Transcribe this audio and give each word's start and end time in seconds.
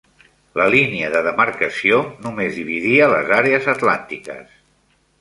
La 0.59 0.65
línia 0.75 1.11
de 1.17 1.21
demarcació 1.27 2.01
només 2.25 2.59
dividia 2.63 3.13
les 3.15 3.33
àrees 3.41 3.73
atlàntiques. 3.79 4.61